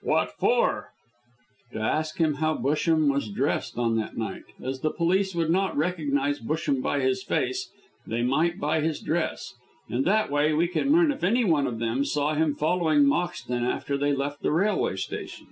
[0.00, 0.88] "What for?"
[1.72, 4.44] "To ask him how Busham was dressed on that night.
[4.62, 7.68] As the police would not recognise Busham by his face,
[8.06, 9.52] they might by his dress.
[9.90, 13.98] In that way we can learn if anyone of them saw him following Moxton after
[13.98, 15.48] they left the railway station."